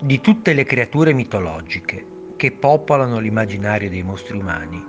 [0.00, 2.04] Di tutte le creature mitologiche
[2.36, 4.84] che popolano l'immaginario dei mostri umani,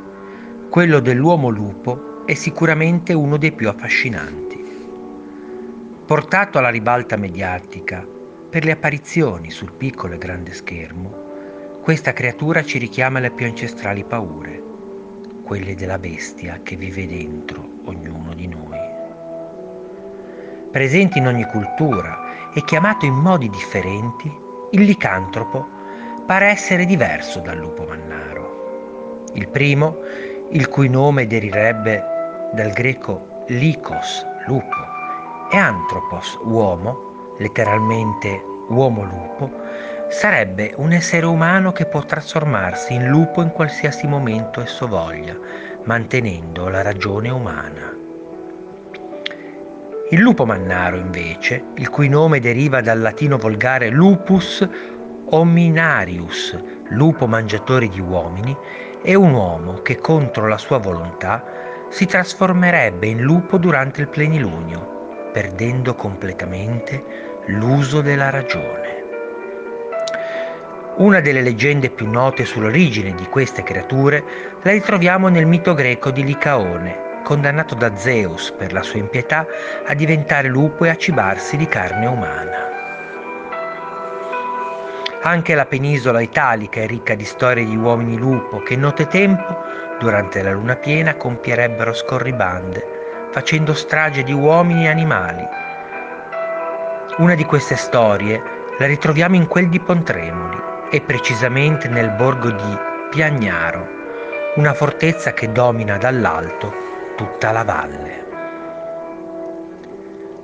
[0.69, 4.65] quello dell'uomo lupo è sicuramente uno dei più affascinanti.
[6.05, 8.05] Portato alla ribalta mediatica
[8.49, 14.03] per le apparizioni sul piccolo e grande schermo, questa creatura ci richiama le più ancestrali
[14.03, 14.61] paure,
[15.43, 18.92] quelle della bestia che vive dentro ognuno di noi.
[20.73, 24.35] Presente in ogni cultura e chiamato in modi differenti,
[24.71, 25.67] il licantropo
[26.25, 29.27] pare essere diverso dal lupo mannaro.
[29.33, 29.95] Il primo,
[30.49, 32.03] il cui nome deriverebbe
[32.53, 34.75] dal greco likos, lupo,
[35.51, 39.51] e anthropos, uomo, letteralmente uomo-lupo,
[40.09, 45.37] sarebbe un essere umano che può trasformarsi in lupo in qualsiasi momento esso voglia,
[45.83, 48.02] mantenendo la ragione umana.
[50.13, 54.63] Il lupo mannaro, invece, il cui nome deriva dal latino volgare lupus
[55.25, 56.55] hominarius,
[56.89, 58.55] lupo mangiatore di uomini,
[59.01, 61.43] è un uomo che contro la sua volontà
[61.89, 67.03] si trasformerebbe in lupo durante il plenilunio, perdendo completamente
[67.47, 69.03] l'uso della ragione.
[70.97, 74.23] Una delle leggende più note sull'origine di queste creature
[74.61, 79.47] la ritroviamo nel mito greco di Licaone, condannato da Zeus per la sua impietà
[79.85, 82.71] a diventare lupo e a cibarsi di carne umana.
[85.25, 89.63] Anche la penisola italica è ricca di storie di uomini lupo che in nottetempo,
[89.97, 95.47] durante la luna piena, compierebbero scorribande, facendo strage di uomini e animali.
[97.19, 98.41] Una di queste storie
[98.77, 100.57] la ritroviamo in quel di Pontremoli
[100.91, 102.77] e precisamente nel borgo di
[103.09, 103.87] Piagnaro,
[104.55, 106.82] una fortezza che domina dall'alto
[107.15, 108.25] tutta la valle.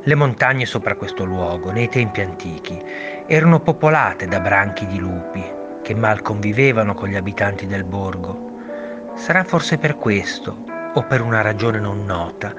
[0.03, 2.81] Le montagne sopra questo luogo, nei tempi antichi,
[3.27, 5.43] erano popolate da branchi di lupi
[5.81, 9.13] che mal convivevano con gli abitanti del borgo.
[9.15, 10.55] Sarà forse per questo,
[10.93, 12.53] o per una ragione non nota,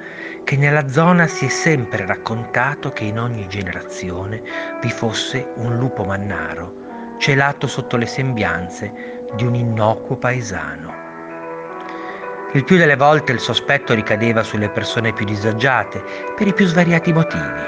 [0.45, 4.43] che nella zona si è sempre raccontato che in ogni generazione
[4.81, 11.10] vi fosse un lupo mannaro, celato sotto le sembianze di un innocuo paesano.
[12.53, 16.03] Il più delle volte il sospetto ricadeva sulle persone più disagiate
[16.35, 17.63] per i più svariati motivi,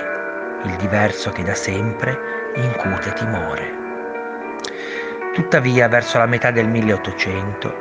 [0.65, 3.78] il diverso che da sempre incute timore.
[5.34, 7.75] Tuttavia, verso la metà del 1800,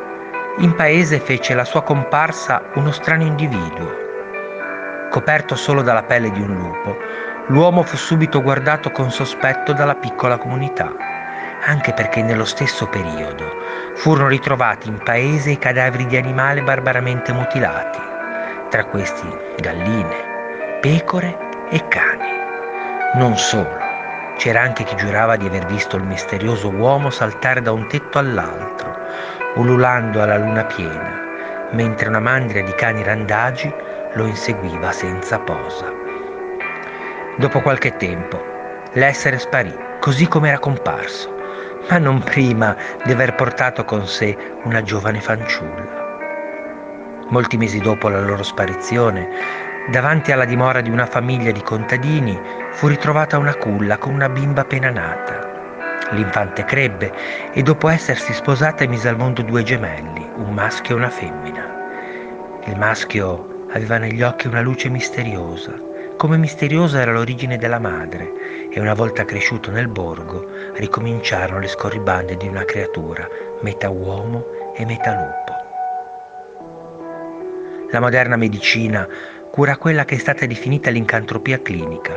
[0.59, 3.97] in paese fece la sua comparsa uno strano individuo.
[5.09, 6.95] Coperto solo dalla pelle di un lupo,
[7.47, 10.93] l'uomo fu subito guardato con sospetto dalla piccola comunità
[11.63, 13.60] anche perché nello stesso periodo
[14.01, 17.99] furono ritrovati in paese i cadaveri di animali barbaramente mutilati,
[18.71, 19.27] tra questi
[19.59, 21.37] galline, pecore
[21.69, 22.25] e cani.
[23.13, 23.77] Non solo,
[24.37, 28.91] c'era anche chi giurava di aver visto il misterioso uomo saltare da un tetto all'altro,
[29.57, 33.71] ululando alla luna piena, mentre una mandria di cani randagi
[34.15, 35.93] lo inseguiva senza posa.
[37.37, 38.43] Dopo qualche tempo,
[38.93, 41.37] l'essere sparì, così come era comparso,
[41.89, 45.99] ma non prima di aver portato con sé una giovane fanciulla.
[47.29, 49.29] Molti mesi dopo la loro sparizione,
[49.89, 52.39] davanti alla dimora di una famiglia di contadini,
[52.71, 55.49] fu ritrovata una culla con una bimba appena nata.
[56.11, 57.13] L'infante crebbe
[57.53, 61.79] e dopo essersi sposata mise al mondo due gemelli, un maschio e una femmina.
[62.65, 65.73] Il maschio aveva negli occhi una luce misteriosa,
[66.21, 72.37] come misteriosa era l'origine della madre, e una volta cresciuto nel borgo ricominciarono le scorribande
[72.37, 73.27] di una creatura,
[73.61, 74.45] metà uomo
[74.75, 75.53] e metà lupo.
[77.89, 79.07] La moderna medicina
[79.49, 82.15] cura quella che è stata definita l'incantropia clinica,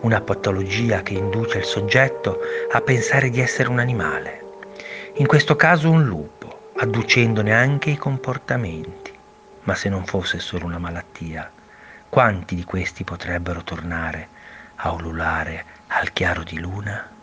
[0.00, 2.38] una patologia che induce il soggetto
[2.70, 4.44] a pensare di essere un animale,
[5.14, 9.12] in questo caso un lupo, adducendone anche i comportamenti.
[9.62, 11.50] Ma se non fosse solo una malattia,
[12.08, 14.28] quanti di questi potrebbero tornare
[14.76, 17.15] a ululare al chiaro di luna?